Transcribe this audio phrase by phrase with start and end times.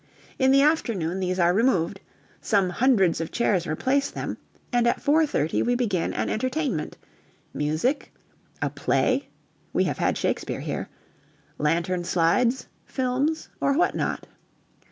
[0.39, 1.99] In the afternoon these are removed;
[2.41, 4.35] some hundreds of chairs replace them;
[4.73, 6.97] and at 4.30 we begin an entertainment
[7.53, 8.11] music,
[8.63, 9.29] a play
[9.73, 10.89] (we have had Shakespeare here),
[11.59, 14.25] lantern slides, films, or what not.